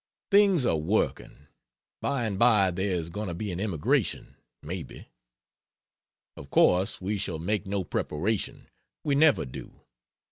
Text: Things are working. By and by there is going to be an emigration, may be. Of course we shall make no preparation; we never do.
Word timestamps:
Things 0.31 0.65
are 0.65 0.77
working. 0.79 1.45
By 2.01 2.25
and 2.25 2.39
by 2.39 2.71
there 2.71 2.95
is 2.95 3.11
going 3.11 3.27
to 3.27 3.35
be 3.35 3.51
an 3.51 3.59
emigration, 3.59 4.35
may 4.63 4.81
be. 4.81 5.07
Of 6.35 6.49
course 6.49 6.99
we 6.99 7.19
shall 7.19 7.37
make 7.37 7.67
no 7.67 7.83
preparation; 7.83 8.67
we 9.03 9.13
never 9.13 9.45
do. 9.45 9.81